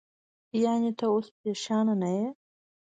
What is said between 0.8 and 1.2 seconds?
ته